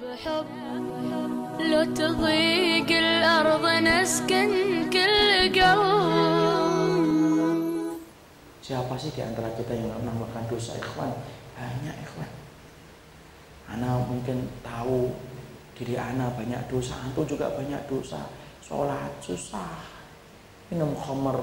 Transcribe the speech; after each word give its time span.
بحب 0.00 0.46
لو 1.60 1.82
تضيق 1.84 2.90
الأرض 2.90 3.64
نسكن 3.84 4.50
كل 4.92 5.52
قلب 5.52 6.96
Siapa 8.66 8.98
sih 8.98 9.14
di 9.14 9.22
antara 9.22 9.46
kita 9.54 9.78
yang 9.78 9.94
nggak 9.94 10.10
melakukan 10.10 10.44
dosa 10.50 10.74
ikhwan? 10.74 11.14
Banyak 11.54 11.96
ikhwan. 12.02 12.26
Ana 13.70 14.02
mungkin 14.02 14.42
tahu 14.66 15.14
diri 15.78 15.94
ana 15.94 16.34
banyak 16.34 16.66
dosa, 16.66 16.98
antum 16.98 17.22
juga 17.30 17.46
banyak 17.54 17.78
dosa. 17.86 18.26
Sholat 18.66 19.22
susah, 19.22 19.70
minum 20.74 20.98
khamr 20.98 21.38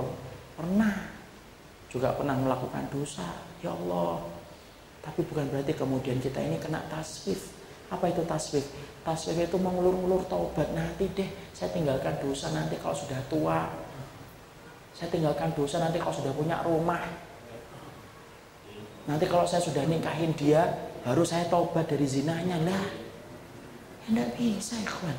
pernah, 0.60 1.16
juga 1.88 2.12
pernah 2.12 2.36
melakukan 2.36 2.92
dosa. 2.92 3.40
Ya 3.64 3.72
Allah. 3.72 4.20
Tapi 5.00 5.24
bukan 5.24 5.48
berarti 5.48 5.80
kemudian 5.80 6.20
kita 6.20 6.44
ini 6.44 6.60
kena 6.60 6.84
taswif. 6.92 7.57
apa 7.89 8.13
itu 8.13 8.21
taswif? 8.29 8.69
Taswif 9.01 9.37
itu 9.41 9.57
mengulur-ulur 9.57 10.25
taubat 10.29 10.69
nanti 10.77 11.09
deh. 11.17 11.29
Saya 11.57 11.73
tinggalkan 11.73 12.21
dosa 12.21 12.53
nanti 12.53 12.77
kalau 12.77 12.97
sudah 12.97 13.21
tua, 13.33 13.69
saya 14.93 15.09
tinggalkan 15.15 15.55
dosa 15.55 15.79
nanti 15.79 16.03
kalau 16.03 16.11
sudah 16.11 16.33
punya 16.35 16.59
rumah. 16.67 17.01
Nanti 19.09 19.25
kalau 19.25 19.49
saya 19.49 19.65
sudah 19.65 19.87
nikahin 19.89 20.37
dia, 20.37 20.69
baru 21.01 21.25
saya 21.25 21.49
taubat 21.49 21.89
dari 21.89 22.05
zinanya. 22.05 22.61
Lah, 22.61 22.87
tidak 24.05 24.29
bisa 24.37 24.77
ikhwan. 24.77 25.17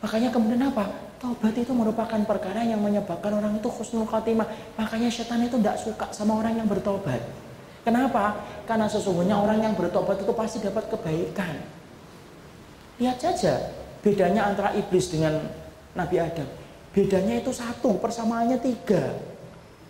Makanya 0.00 0.32
kemudian 0.32 0.64
apa? 0.72 0.88
Taubat 1.20 1.54
itu 1.54 1.70
merupakan 1.76 2.18
perkara 2.24 2.64
yang 2.64 2.80
menyebabkan 2.80 3.36
orang 3.36 3.60
itu 3.60 3.68
khusnul 3.68 4.08
khatimah. 4.08 4.48
Makanya 4.80 5.12
setan 5.12 5.44
itu 5.44 5.60
tidak 5.60 5.76
suka 5.78 6.06
sama 6.10 6.40
orang 6.40 6.56
yang 6.56 6.66
bertobat. 6.66 7.20
Kenapa? 7.82 8.38
Karena 8.66 8.86
sesungguhnya 8.86 9.34
orang 9.34 9.58
yang 9.60 9.74
bertobat 9.74 10.22
itu 10.22 10.32
pasti 10.34 10.62
dapat 10.62 10.86
kebaikan. 10.86 11.81
Lihat 13.02 13.18
saja 13.18 13.74
bedanya 13.98 14.46
antara 14.46 14.70
iblis 14.78 15.10
dengan 15.10 15.42
Nabi 15.98 16.22
Adam. 16.22 16.46
Bedanya 16.94 17.42
itu 17.42 17.50
satu, 17.50 17.98
persamaannya 17.98 18.62
tiga. 18.62 19.18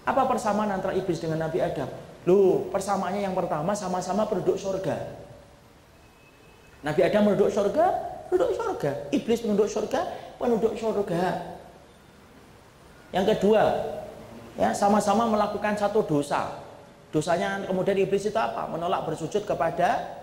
Apa 0.09 0.25
persamaan 0.25 0.73
antara 0.73 0.97
iblis 0.97 1.21
dengan 1.21 1.45
Nabi 1.45 1.61
Adam? 1.61 1.93
Loh, 2.25 2.73
persamaannya 2.73 3.21
yang 3.21 3.37
pertama 3.37 3.77
sama-sama 3.77 4.25
penduduk 4.25 4.57
surga. 4.57 4.97
Nabi 6.81 7.01
Adam 7.05 7.29
penduduk 7.29 7.53
surga, 7.53 7.87
penduduk 8.33 8.57
surga. 8.57 8.91
Iblis 9.13 9.45
penduduk 9.45 9.69
surga, 9.69 10.01
penduduk 10.41 10.73
surga. 10.81 11.53
Yang 13.13 13.37
kedua, 13.37 13.63
ya 14.57 14.73
sama-sama 14.73 15.29
melakukan 15.29 15.77
satu 15.77 16.01
dosa. 16.01 16.65
Dosanya 17.13 17.61
kemudian 17.69 18.01
iblis 18.01 18.25
itu 18.25 18.41
apa? 18.41 18.65
Menolak 18.73 19.05
bersujud 19.05 19.45
kepada 19.45 20.22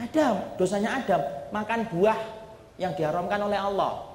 Adam. 0.00 0.56
Dosanya 0.56 0.96
Adam, 1.04 1.20
makan 1.52 1.84
buah 1.92 2.18
yang 2.80 2.96
diharamkan 2.96 3.36
oleh 3.44 3.60
Allah. 3.60 4.08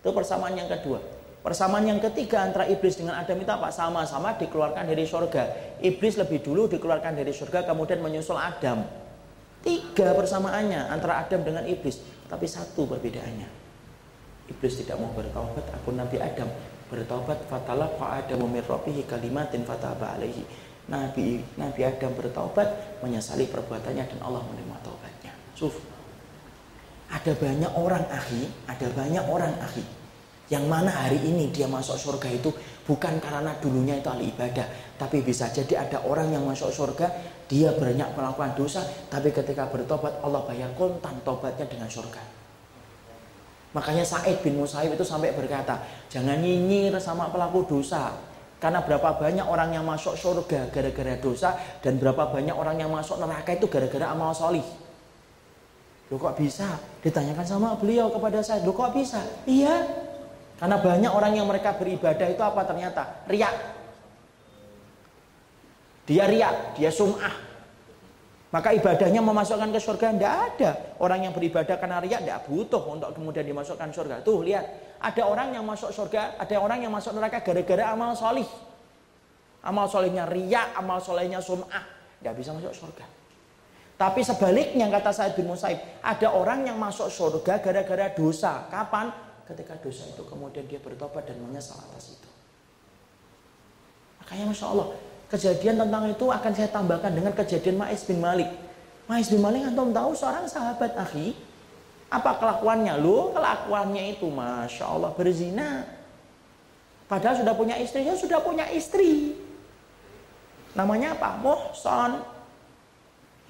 Itu 0.00 0.16
persamaan 0.16 0.56
yang 0.56 0.66
kedua. 0.72 0.98
Persamaan 1.40 1.88
yang 1.88 2.00
ketiga 2.00 2.44
antara 2.44 2.68
iblis 2.68 3.00
dengan 3.00 3.16
Adam 3.16 3.36
itu 3.40 3.48
apa? 3.48 3.72
Sama-sama 3.72 4.36
dikeluarkan 4.36 4.84
dari 4.84 5.04
surga. 5.08 5.76
Iblis 5.80 6.20
lebih 6.20 6.44
dulu 6.44 6.68
dikeluarkan 6.68 7.16
dari 7.16 7.32
surga 7.32 7.64
kemudian 7.64 8.00
menyusul 8.00 8.36
Adam. 8.36 8.84
Tiga 9.60 10.16
persamaannya 10.16 10.88
antara 10.88 11.20
Adam 11.20 11.40
dengan 11.44 11.64
iblis. 11.64 12.00
Tapi 12.28 12.44
satu 12.44 12.88
perbedaannya. 12.88 13.48
Iblis 14.52 14.84
tidak 14.84 15.00
mau 15.00 15.12
bertaubat, 15.16 15.64
aku 15.80 15.94
Nabi 15.94 16.16
Adam 16.20 16.48
bertaubat 16.90 17.46
fatalah 17.46 17.86
min 18.34 18.60
rabbihi 18.66 19.06
kalimatin 19.06 19.62
fataba 19.62 20.18
alaihi. 20.18 20.42
Nabi 20.90 21.40
Nabi 21.54 21.80
Adam 21.86 22.12
bertaubat 22.18 22.98
menyesali 23.00 23.46
perbuatannya 23.46 24.04
dan 24.04 24.20
Allah 24.20 24.42
menerima 24.42 24.76
taubatnya. 24.82 25.32
Suf. 25.54 25.78
Ada 27.10 27.34
banyak 27.34 27.72
orang 27.74 28.06
akhi, 28.10 28.50
ada 28.66 28.86
banyak 28.94 29.24
orang 29.26 29.54
akhi 29.62 30.00
yang 30.50 30.66
mana 30.66 30.90
hari 30.90 31.22
ini 31.22 31.54
dia 31.54 31.70
masuk 31.70 31.94
surga 31.94 32.26
itu 32.26 32.50
bukan 32.82 33.22
karena 33.22 33.54
dulunya 33.62 34.02
itu 34.02 34.10
ahli 34.10 34.34
ibadah, 34.34 34.66
tapi 34.98 35.22
bisa 35.22 35.46
jadi 35.46 35.86
ada 35.86 36.02
orang 36.02 36.34
yang 36.34 36.42
masuk 36.42 36.74
surga 36.74 37.06
dia 37.46 37.70
banyak 37.70 38.10
melakukan 38.18 38.58
dosa, 38.58 38.82
tapi 39.06 39.30
ketika 39.30 39.70
bertobat 39.70 40.18
Allah 40.26 40.42
bayar 40.42 40.74
kontan 40.74 41.22
tobatnya 41.22 41.70
dengan 41.70 41.86
surga. 41.86 42.18
Makanya 43.70 44.02
Said 44.02 44.42
bin 44.42 44.58
Musaib 44.58 44.90
itu 44.90 45.06
sampai 45.06 45.30
berkata, 45.30 45.78
jangan 46.10 46.42
nyinyir 46.42 46.98
sama 46.98 47.30
pelaku 47.30 47.78
dosa. 47.78 48.18
Karena 48.60 48.84
berapa 48.84 49.16
banyak 49.16 49.46
orang 49.48 49.72
yang 49.72 49.88
masuk 49.88 50.20
surga 50.20 50.68
gara-gara 50.68 51.16
dosa 51.16 51.56
dan 51.80 51.96
berapa 51.96 52.28
banyak 52.28 52.52
orang 52.52 52.76
yang 52.76 52.92
masuk 52.92 53.16
neraka 53.16 53.56
itu 53.56 53.64
gara-gara 53.72 54.12
amal 54.12 54.36
solih. 54.36 54.64
Loh 56.12 56.18
kok 56.20 56.36
bisa? 56.36 56.76
Ditanyakan 57.00 57.46
sama 57.48 57.68
beliau 57.80 58.12
kepada 58.12 58.44
saya, 58.44 58.60
loh 58.60 58.76
kok 58.76 58.92
bisa? 58.92 59.24
Iya, 59.48 59.88
karena 60.60 60.76
banyak 60.76 61.08
orang 61.08 61.32
yang 61.32 61.48
mereka 61.48 61.72
beribadah 61.72 62.28
itu 62.28 62.42
apa 62.44 62.60
ternyata? 62.68 63.24
Riak. 63.24 63.56
Dia 66.04 66.28
riak, 66.28 66.76
dia 66.76 66.92
sum'ah. 66.92 67.49
Maka 68.50 68.74
ibadahnya 68.74 69.22
memasukkan 69.22 69.70
ke 69.70 69.78
surga 69.78 70.06
tidak 70.10 70.34
ada. 70.34 70.70
Orang 70.98 71.22
yang 71.22 71.30
beribadah 71.30 71.78
karena 71.78 72.02
riak 72.02 72.26
tidak 72.26 72.40
butuh 72.50 72.82
untuk 72.82 73.14
kemudian 73.14 73.46
dimasukkan 73.46 73.94
surga. 73.94 74.26
Tuh 74.26 74.42
lihat, 74.42 74.98
ada 74.98 75.22
orang 75.22 75.54
yang 75.54 75.62
masuk 75.62 75.94
surga, 75.94 76.34
ada 76.34 76.56
orang 76.58 76.82
yang 76.82 76.90
masuk 76.90 77.14
neraka 77.14 77.46
gara-gara 77.46 77.94
amal 77.94 78.18
solih. 78.18 78.48
Amal 79.62 79.86
solihnya 79.86 80.26
riak, 80.26 80.74
amal 80.74 80.98
solihnya 80.98 81.38
sum'ah. 81.38 81.84
Tidak 82.18 82.34
bisa 82.34 82.50
masuk 82.50 82.74
surga. 82.74 83.06
Tapi 83.94 84.20
sebaliknya 84.24 84.88
kata 84.88 85.12
Said 85.12 85.36
bin 85.38 85.46
Musaib, 85.46 85.78
ada 86.02 86.28
orang 86.32 86.66
yang 86.66 86.80
masuk 86.80 87.06
surga 87.06 87.62
gara-gara 87.62 88.10
dosa. 88.10 88.66
Kapan? 88.66 89.30
ketika 89.50 89.74
dosa 89.82 90.06
itu 90.06 90.22
kemudian 90.22 90.64
dia 90.70 90.78
bertobat 90.78 91.26
dan 91.26 91.42
menyesal 91.42 91.74
atas 91.90 92.14
itu. 92.14 92.30
Makanya 94.22 94.54
Masya 94.54 94.66
Allah, 94.70 94.88
kejadian 95.30 95.86
tentang 95.86 96.10
itu 96.10 96.26
akan 96.26 96.52
saya 96.52 96.68
tambahkan 96.68 97.14
dengan 97.14 97.32
kejadian 97.32 97.78
Ma'is 97.78 98.02
bin 98.02 98.18
Malik. 98.18 98.50
Ma'is 99.06 99.30
bin 99.30 99.38
Malik 99.38 99.62
antum 99.62 99.94
tahu 99.94 100.10
seorang 100.12 100.50
sahabat 100.50 100.98
akhi. 100.98 101.38
Apa 102.10 102.42
kelakuannya? 102.42 102.98
Lu 102.98 103.30
kelakuannya 103.30 104.18
itu 104.18 104.26
Masya 104.26 104.84
Allah 104.84 105.14
berzina. 105.14 105.86
Padahal 107.06 107.42
sudah 107.42 107.54
punya 107.54 107.78
istri, 107.78 108.06
ya 108.06 108.18
sudah 108.18 108.42
punya 108.42 108.66
istri. 108.74 109.38
Namanya 110.74 111.14
apa? 111.14 111.38
Mohson. 111.38 112.22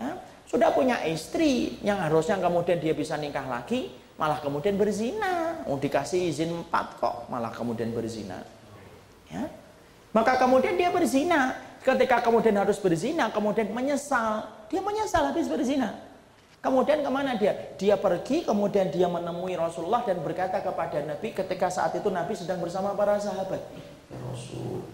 Ya, 0.01 0.17
sudah 0.49 0.73
punya 0.73 1.01
istri 1.05 1.77
yang 1.85 2.01
harusnya 2.01 2.41
kemudian 2.41 2.81
dia 2.81 2.97
bisa 2.97 3.21
nikah 3.21 3.45
lagi, 3.45 3.93
malah 4.17 4.41
kemudian 4.41 4.81
berzina. 4.81 5.61
Mau 5.69 5.77
dikasih 5.77 6.33
izin 6.33 6.65
empat 6.65 7.01
kok, 7.01 7.29
malah 7.29 7.53
kemudian 7.53 7.93
berzina. 7.93 8.41
Ya. 9.29 9.45
Maka 10.11 10.41
kemudian 10.41 10.75
dia 10.75 10.89
berzina. 10.89 11.70
Ketika 11.81 12.21
kemudian 12.21 12.61
harus 12.61 12.77
berzina, 12.77 13.33
kemudian 13.33 13.73
menyesal. 13.73 14.45
Dia 14.69 14.85
menyesal 14.85 15.33
habis 15.33 15.49
berzina. 15.49 15.97
Kemudian 16.61 17.01
ke 17.01 17.09
mana 17.09 17.41
dia? 17.41 17.57
Dia 17.81 17.97
pergi, 17.97 18.45
kemudian 18.45 18.93
dia 18.93 19.09
menemui 19.09 19.57
Rasulullah 19.57 20.05
dan 20.05 20.21
berkata 20.21 20.61
kepada 20.61 21.01
Nabi 21.01 21.33
ketika 21.33 21.73
saat 21.73 21.97
itu 21.97 22.13
Nabi 22.13 22.37
sedang 22.37 22.61
bersama 22.61 22.93
para 22.93 23.17
sahabat. 23.17 23.65
Ya 24.13 24.21
Rasul, 24.29 24.85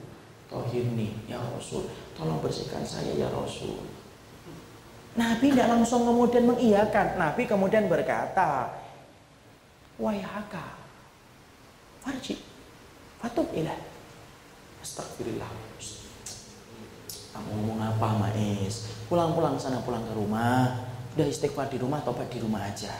tohirni, 0.46 1.10
ya 1.26 1.42
Rasul, 1.42 1.91
tolong 2.14 2.38
bersihkan 2.38 2.86
saya 2.86 3.10
ya 3.19 3.26
Rasul. 3.34 3.82
Nabi 5.19 5.50
tidak 5.50 5.75
langsung 5.75 6.06
kemudian 6.06 6.46
mengiyakan. 6.46 7.19
Nabi 7.19 7.50
kemudian 7.50 7.91
berkata, 7.91 8.70
wayhaka 9.98 10.76
farji 12.04 12.36
fatub 13.19 13.48
ilah 13.56 13.75
astagfirullah 14.84 15.50
kamu 17.36 17.48
ngomong 17.52 17.80
apa 17.84 18.08
Ma'is 18.16 18.88
pulang-pulang 19.12 19.60
sana 19.60 19.84
pulang 19.84 20.00
ke 20.08 20.16
rumah 20.16 20.88
udah 21.12 21.26
istighfar 21.28 21.69
di 21.69 21.76
rumah 21.76 22.00
tobat 22.00 22.32
di 22.32 22.41
rumah 22.41 22.64
aja 22.64 22.97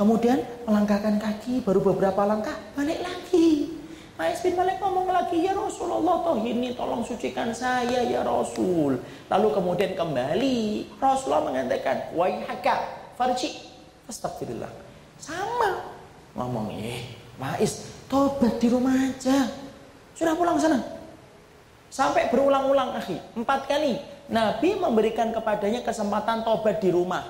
kemudian 0.00 0.40
melangkahkan 0.64 1.20
kaki 1.20 1.60
baru 1.60 1.84
beberapa 1.84 2.24
langkah 2.24 2.56
balik 2.72 3.04
lagi 3.04 3.76
Ma'is 4.16 4.40
bin 4.40 4.56
Malik 4.56 4.80
ngomong 4.80 5.12
lagi 5.12 5.44
ya 5.44 5.52
Rasulullah 5.52 6.24
toh 6.24 6.40
ini 6.40 6.72
tolong 6.72 7.04
sucikan 7.04 7.52
saya 7.52 8.00
ya 8.00 8.24
Rasul 8.24 8.96
lalu 9.28 9.48
kemudian 9.52 9.92
kembali 9.92 10.88
Rasulullah 10.96 11.52
mengatakan 11.52 12.16
wayhaka 12.16 12.80
farji 13.20 13.52
astagfirullah 14.08 14.84
sama. 15.18 15.94
Ngomong, 16.34 16.74
eh, 16.74 17.00
Maiz, 17.38 17.86
tobat 18.10 18.58
di 18.58 18.68
rumah 18.68 18.92
aja. 18.92 19.48
Sudah 20.14 20.34
pulang 20.34 20.58
sana. 20.58 20.78
Sampai 21.94 22.26
berulang-ulang, 22.26 22.98
akhi. 22.98 23.22
Empat 23.38 23.70
kali. 23.70 23.94
Nabi 24.26 24.74
memberikan 24.74 25.30
kepadanya 25.30 25.86
kesempatan 25.86 26.42
tobat 26.42 26.82
di 26.82 26.90
rumah. 26.90 27.22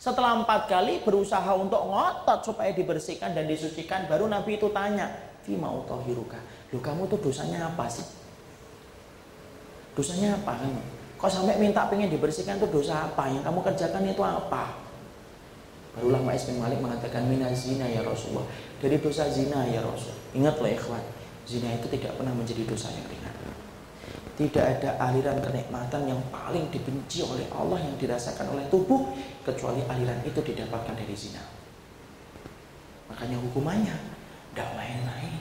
Setelah 0.00 0.40
empat 0.40 0.72
kali 0.72 1.04
berusaha 1.04 1.52
untuk 1.52 1.84
ngotot 1.84 2.48
supaya 2.48 2.72
dibersihkan 2.72 3.36
dan 3.36 3.44
disucikan, 3.44 4.08
baru 4.08 4.24
Nabi 4.24 4.56
itu 4.56 4.72
tanya, 4.72 5.12
Fima 5.44 5.68
utohiruka, 5.68 6.40
lu 6.72 6.80
kamu 6.80 7.12
tuh 7.12 7.18
dosanya 7.28 7.68
apa 7.68 7.84
sih? 7.92 8.06
Dosanya 9.92 10.38
apa 10.38 10.64
kamu? 10.64 10.82
Kok 11.18 11.28
sampai 11.28 11.58
minta 11.58 11.90
pengen 11.90 12.08
dibersihkan 12.08 12.62
tuh 12.62 12.70
dosa 12.70 13.10
apa? 13.10 13.26
Yang 13.26 13.42
kamu 13.42 13.58
kerjakan 13.68 14.02
itu 14.06 14.22
apa? 14.22 14.64
Barulah 15.98 16.22
Ma'is 16.22 16.46
bin 16.46 16.62
Malik 16.62 16.78
mengatakan 16.78 17.26
mina 17.26 17.50
zina 17.50 17.90
ya 17.90 18.06
Rasulullah. 18.06 18.46
Dari 18.78 19.02
dosa 19.02 19.26
zina 19.26 19.66
ya 19.66 19.82
Rasul. 19.82 20.14
Ingatlah 20.30 20.70
ikhwan, 20.70 21.02
zina 21.42 21.74
itu 21.74 21.90
tidak 21.90 22.14
pernah 22.14 22.30
menjadi 22.30 22.62
dosa 22.62 22.86
yang 22.94 23.02
ringan. 23.10 23.17
Tidak 24.38 24.62
ada 24.62 24.94
aliran 25.02 25.42
kenikmatan 25.42 26.06
yang 26.06 26.22
paling 26.30 26.70
dibenci 26.70 27.26
oleh 27.26 27.42
Allah 27.50 27.82
yang 27.82 27.98
dirasakan 27.98 28.54
oleh 28.54 28.70
tubuh 28.70 29.10
kecuali 29.42 29.82
aliran 29.90 30.22
itu 30.22 30.38
didapatkan 30.38 30.94
dari 30.94 31.10
zina. 31.18 31.42
Makanya 33.10 33.34
hukumannya 33.42 33.98
tidak 34.54 34.68
main-main. 34.78 35.34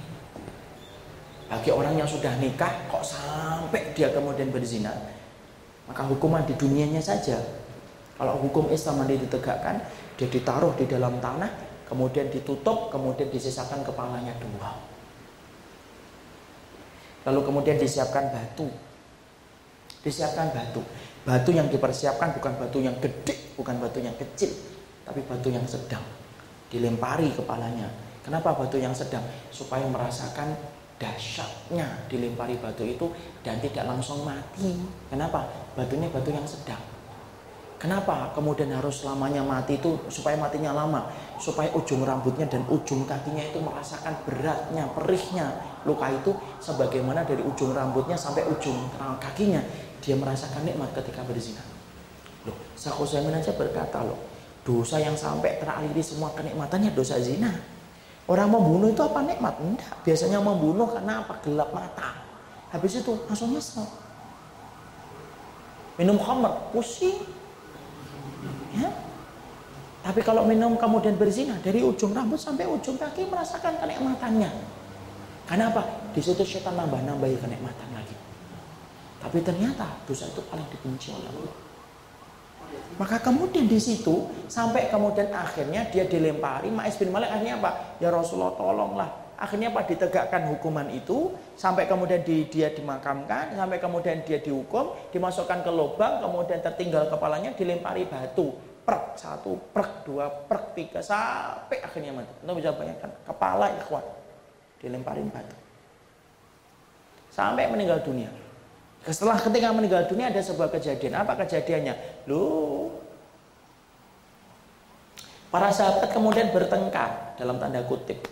Bagi 1.46 1.70
orang 1.70 1.94
yang 1.94 2.10
sudah 2.10 2.34
nikah 2.42 2.74
kok 2.90 3.06
sampai 3.06 3.94
dia 3.94 4.10
kemudian 4.12 4.50
berzina, 4.50 4.92
maka 5.86 6.02
hukuman 6.04 6.44
di 6.44 6.58
dunianya 6.58 7.00
saja. 7.00 7.38
Kalau 8.18 8.42
hukum 8.42 8.68
Islam 8.74 9.06
nanti 9.06 9.22
ditegakkan, 9.22 9.78
dia 10.18 10.26
ditaruh 10.26 10.74
di 10.74 10.90
dalam 10.90 11.22
tanah, 11.22 11.48
kemudian 11.86 12.34
ditutup, 12.34 12.90
kemudian 12.90 13.30
disisakan 13.30 13.86
kepalanya 13.86 14.34
dua. 14.42 14.74
Lalu 17.30 17.46
kemudian 17.46 17.78
disiapkan 17.78 18.34
batu. 18.34 18.68
Disiapkan 20.07 20.56
batu. 20.56 20.80
Batu 21.27 21.51
yang 21.51 21.68
dipersiapkan 21.68 22.31
bukan 22.39 22.56
batu 22.56 22.80
yang 22.80 22.95
gede, 23.04 23.59
bukan 23.59 23.75
batu 23.83 24.00
yang 24.00 24.15
kecil, 24.15 24.56
tapi 25.04 25.19
batu 25.27 25.51
yang 25.51 25.68
sedang. 25.68 26.00
Dilempari 26.71 27.36
kepalanya. 27.36 27.92
Kenapa 28.24 28.56
batu 28.56 28.80
yang 28.80 28.95
sedang? 28.95 29.24
Supaya 29.51 29.83
merasakan 29.92 30.56
dahsyatnya 30.95 32.07
dilempari 32.07 32.56
batu 32.56 32.88
itu 32.88 33.12
dan 33.44 33.59
tidak 33.59 33.83
langsung 33.83 34.24
mati. 34.24 34.80
Kenapa? 35.12 35.51
Batunya 35.75 36.07
batu 36.07 36.31
yang 36.31 36.48
sedang 36.48 36.97
Kenapa 37.77 38.33
kemudian 38.33 38.74
harus 38.74 39.06
lamanya 39.06 39.45
mati 39.45 39.77
itu 39.77 40.01
supaya 40.09 40.33
matinya 40.33 40.74
lama, 40.74 41.13
supaya 41.38 41.69
ujung 41.77 42.01
rambutnya 42.01 42.50
dan 42.50 42.65
ujung 42.65 43.06
kakinya 43.06 43.45
itu 43.45 43.62
merasakan 43.62 44.18
beratnya, 44.25 44.89
perihnya 44.97 45.62
luka 45.85 46.09
itu 46.09 46.33
sebagaimana 46.57 47.21
dari 47.21 47.45
ujung 47.45 47.77
rambutnya 47.77 48.18
sampai 48.18 48.50
ujung 48.50 48.89
kakinya 49.21 49.62
dia 50.01 50.18
merasakan 50.18 50.65
nikmat 50.65 50.89
ketika 50.97 51.21
berzina. 51.21 51.62
Loh, 52.50 52.57
Sakhusamin 52.74 53.38
aja 53.38 53.53
berkata 53.53 54.01
loh, 54.01 54.18
dosa 54.65 54.97
yang 54.97 55.13
sampai 55.13 55.62
teraliri 55.62 56.01
semua 56.01 56.33
kenikmatannya 56.33 56.97
dosa 56.97 57.21
zina. 57.21 57.53
Orang 58.25 58.51
membunuh 58.57 58.89
itu 58.89 59.06
apa 59.06 59.21
nikmat? 59.21 59.53
Enggak, 59.62 60.01
biasanya 60.01 60.41
membunuh 60.41 60.89
karena 60.89 61.21
apa? 61.21 61.39
Gelap 61.45 61.69
mata. 61.71 62.25
Habis 62.74 63.06
itu 63.06 63.13
langsung 63.29 63.53
nyesel. 63.53 63.85
Minum 65.95 66.18
khamr, 66.18 66.74
pusing. 66.74 67.38
Tapi 70.07 70.24
kalau 70.24 70.48
minum 70.48 70.80
kemudian 70.80 71.19
berzina 71.19 71.59
dari 71.59 71.83
ujung 71.83 72.15
rambut 72.15 72.39
sampai 72.39 72.63
ujung 72.63 72.95
kaki 72.95 73.27
merasakan 73.27 73.75
kenikmatannya. 73.75 74.48
Karena 75.44 75.68
apa? 75.68 75.83
Di 76.15 76.24
situ 76.24 76.48
setan 76.48 76.80
nambah-nambahi 76.80 77.36
kenikmatan 77.36 77.92
lagi. 77.92 78.15
Tapi 79.19 79.44
ternyata 79.44 80.00
dosa 80.07 80.31
itu 80.31 80.39
paling 80.48 80.63
dibenci 80.71 81.12
oleh 81.12 81.27
Allah. 81.27 81.56
Maka 82.95 83.19
kemudian 83.19 83.68
di 83.68 83.75
situ 83.83 84.31
sampai 84.48 84.88
kemudian 84.88 85.27
akhirnya 85.27 85.83
dia 85.92 86.07
dilempari. 86.07 86.71
Ma'is 86.71 86.95
bin 86.95 87.12
Malik 87.12 87.27
akhirnya 87.27 87.60
apa? 87.60 88.00
Ya 88.00 88.07
Rasulullah 88.07 88.56
tolonglah. 88.56 89.12
Akhirnya 89.36 89.75
apa? 89.75 89.92
Ditegakkan 89.92 90.48
hukuman 90.56 90.88
itu 90.88 91.36
sampai 91.60 91.83
kemudian 91.83 92.24
di, 92.24 92.48
dia 92.48 92.71
dimakamkan, 92.71 93.60
sampai 93.60 93.75
kemudian 93.83 94.24
dia 94.24 94.39
dihukum, 94.39 94.95
dimasukkan 95.12 95.68
ke 95.68 95.71
lubang, 95.75 96.24
kemudian 96.24 96.63
tertinggal 96.63 97.12
kepalanya 97.12 97.51
dilempari 97.60 98.07
batu 98.07 98.56
prek 98.88 99.19
satu, 99.19 99.60
prek 99.75 100.07
dua, 100.07 100.31
prek 100.48 100.72
tiga 100.72 101.04
sampai 101.04 101.84
akhirnya 101.84 102.16
mati. 102.16 102.31
Anda 102.39 102.56
bisa 102.56 102.72
bayangkan 102.72 103.12
kepala 103.28 103.68
ikhwan 103.84 104.06
dilemparin 104.80 105.28
batu 105.28 105.68
sampai 107.38 107.68
meninggal 107.68 108.00
dunia. 108.01 108.31
Setelah 109.06 109.38
ketika 109.38 109.69
meninggal 109.75 110.10
dunia 110.10 110.31
ada 110.31 110.42
sebuah 110.42 110.74
kejadian. 110.74 111.19
Apa 111.19 111.38
kejadiannya? 111.45 112.25
Lu 112.25 112.89
para 115.51 115.69
sahabat 115.69 116.10
kemudian 116.12 116.50
bertengkar 116.56 117.36
dalam 117.36 117.62
tanda 117.62 117.84
kutip, 117.86 118.24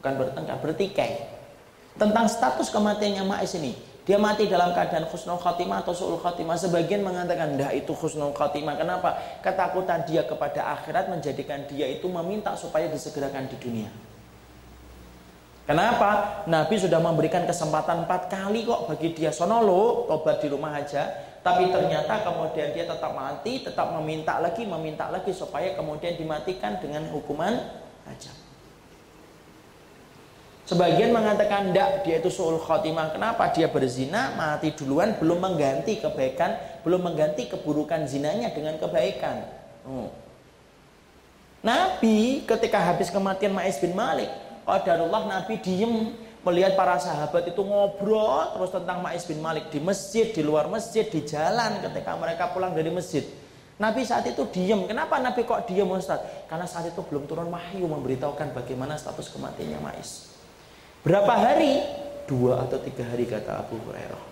bukan 0.00 0.12
bertengkar, 0.16 0.56
bertikai 0.62 1.10
tentang 1.98 2.30
status 2.30 2.70
kematiannya 2.70 3.26
Ma'is 3.26 3.52
ini. 3.58 3.74
Dia 4.08 4.16
mati 4.16 4.48
dalam 4.48 4.72
keadaan 4.72 5.04
khusnul 5.04 5.36
khatimah 5.36 5.84
atau 5.84 5.92
su'ul 5.92 6.16
khatimah. 6.16 6.56
Sebagian 6.56 7.04
mengatakan, 7.04 7.60
dah 7.60 7.68
itu 7.76 7.92
khusnul 7.92 8.32
khatimah. 8.32 8.80
Kenapa? 8.80 9.20
Ketakutan 9.44 10.08
dia 10.08 10.24
kepada 10.24 10.80
akhirat 10.80 11.12
menjadikan 11.12 11.68
dia 11.68 11.84
itu 11.92 12.08
meminta 12.08 12.56
supaya 12.56 12.88
disegerakan 12.88 13.52
di 13.52 13.60
dunia. 13.60 13.92
Kenapa? 15.68 16.40
Nabi 16.48 16.80
sudah 16.80 16.96
memberikan 16.96 17.44
kesempatan 17.44 18.08
empat 18.08 18.32
kali 18.32 18.64
kok 18.64 18.88
bagi 18.88 19.12
dia. 19.12 19.28
Sonolo, 19.28 20.08
tobat 20.08 20.40
di 20.40 20.48
rumah 20.48 20.80
aja. 20.80 21.12
Tapi 21.44 21.68
ternyata 21.68 22.24
kemudian 22.24 22.72
dia 22.72 22.88
tetap 22.88 23.12
mati, 23.12 23.60
tetap 23.60 23.92
meminta 23.92 24.40
lagi, 24.40 24.64
meminta 24.64 25.12
lagi 25.12 25.36
supaya 25.36 25.76
kemudian 25.76 26.16
dimatikan 26.16 26.80
dengan 26.80 27.04
hukuman 27.12 27.60
ajab. 28.08 28.47
Sebagian 30.68 31.16
mengatakan 31.16 31.72
tidak, 31.72 32.04
dia 32.04 32.20
itu 32.20 32.28
suul 32.28 32.60
khotimah. 32.60 33.16
Kenapa? 33.16 33.48
Dia 33.56 33.72
berzina, 33.72 34.36
mati 34.36 34.76
duluan, 34.76 35.16
belum 35.16 35.40
mengganti 35.40 35.96
kebaikan, 35.96 36.60
belum 36.84 37.08
mengganti 37.08 37.48
keburukan 37.48 38.04
zinanya 38.04 38.52
dengan 38.52 38.76
kebaikan. 38.76 39.48
Hmm. 39.88 40.12
Nabi 41.64 42.44
ketika 42.44 42.84
habis 42.84 43.08
kematian 43.08 43.56
Ma'is 43.56 43.80
bin 43.80 43.96
Malik, 43.96 44.28
Qadarullah 44.68 45.40
Nabi 45.40 45.56
diem 45.56 46.12
melihat 46.44 46.76
para 46.76 47.00
sahabat 47.00 47.48
itu 47.48 47.64
ngobrol 47.64 48.52
terus 48.52 48.68
tentang 48.68 49.00
Ma'is 49.00 49.24
bin 49.24 49.40
Malik 49.40 49.72
di 49.72 49.80
masjid, 49.80 50.28
di 50.28 50.44
luar 50.44 50.68
masjid, 50.68 51.08
di 51.08 51.24
jalan 51.24 51.80
ketika 51.80 52.12
mereka 52.20 52.52
pulang 52.52 52.76
dari 52.76 52.92
masjid. 52.92 53.24
Nabi 53.80 54.04
saat 54.04 54.28
itu 54.28 54.44
diem. 54.52 54.84
Kenapa 54.84 55.16
Nabi 55.16 55.48
kok 55.48 55.64
diem 55.64 55.88
Ustaz? 55.88 56.20
Karena 56.44 56.68
saat 56.68 56.92
itu 56.92 57.00
belum 57.00 57.24
turun 57.24 57.48
wahyu 57.48 57.88
memberitahukan 57.88 58.52
bagaimana 58.52 59.00
status 59.00 59.32
kematiannya 59.32 59.80
Ma'is. 59.80 60.27
Berapa 61.08 61.32
hari? 61.40 61.80
Dua 62.28 62.68
atau 62.68 62.76
tiga 62.84 63.00
hari 63.08 63.24
kata 63.24 63.64
Abu 63.64 63.80
Hurairah. 63.80 64.28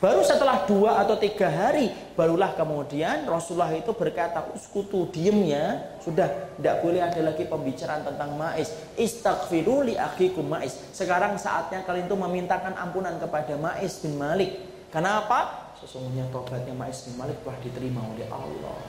Baru 0.00 0.24
setelah 0.24 0.66
dua 0.66 0.98
atau 0.98 1.14
tiga 1.14 1.46
hari, 1.46 1.92
barulah 2.18 2.56
kemudian 2.58 3.22
Rasulullah 3.28 3.70
itu 3.70 3.94
berkata, 3.94 4.50
uskutu 4.50 5.06
diemnya, 5.14 5.94
sudah 6.02 6.26
tidak 6.58 6.82
boleh 6.82 6.98
ada 7.04 7.20
lagi 7.22 7.46
pembicaraan 7.46 8.02
tentang 8.02 8.34
ma'is. 8.34 8.74
Istaghfiru 8.98 9.86
li 9.86 9.94
akhikum 9.94 10.50
ma'is. 10.50 10.74
Sekarang 10.90 11.38
saatnya 11.38 11.86
kalian 11.86 12.10
itu 12.10 12.18
memintakan 12.18 12.74
ampunan 12.74 13.14
kepada 13.22 13.54
Ma'is 13.54 14.02
bin 14.02 14.18
Malik. 14.18 14.58
Kenapa? 14.90 15.70
Sesungguhnya 15.78 16.26
tobatnya 16.34 16.74
Ma'is 16.74 17.06
bin 17.06 17.14
Malik 17.14 17.38
telah 17.46 17.62
diterima 17.62 18.02
oleh 18.02 18.26
Allah. 18.26 18.82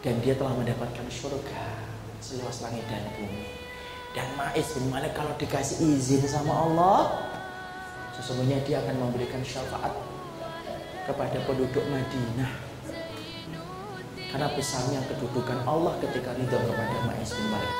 Dan 0.00 0.16
dia 0.24 0.32
telah 0.32 0.56
mendapatkan 0.56 1.06
surga 1.12 1.64
seluas 2.24 2.64
langit 2.64 2.88
dan 2.88 3.04
bumi. 3.20 3.71
Dan 4.12 4.28
Ma'is 4.36 4.68
bin 4.76 4.92
Malik 4.92 5.16
kalau 5.16 5.32
dikasih 5.40 5.80
izin 5.80 6.20
sama 6.28 6.52
Allah, 6.68 6.98
sesungguhnya 8.12 8.60
dia 8.68 8.84
akan 8.84 9.08
memberikan 9.08 9.40
syafaat 9.40 9.96
kepada 11.08 11.40
penduduk 11.48 11.80
Madinah. 11.88 12.52
Karena 14.32 14.48
besarnya 14.52 15.00
kedudukan 15.08 15.64
Allah 15.64 15.96
ketika 16.00 16.36
ridho 16.36 16.56
kepada 16.60 16.96
Ma'is 17.08 17.32
bin 17.32 17.46
Malik. 17.52 17.74